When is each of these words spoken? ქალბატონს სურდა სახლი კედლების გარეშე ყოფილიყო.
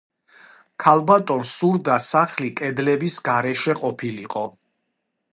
ქალბატონს 0.83 1.51
სურდა 1.57 1.97
სახლი 2.05 2.49
კედლების 2.59 3.19
გარეშე 3.27 3.75
ყოფილიყო. 3.83 4.43